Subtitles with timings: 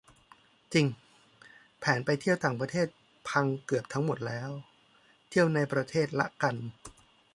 [0.73, 0.85] จริง
[1.79, 2.09] แผนไป
[2.43, 2.87] ต่างประเทศ
[3.29, 4.49] พังเกือบหมดแล้ว
[5.29, 6.55] เที่ยวในประเทศละกัน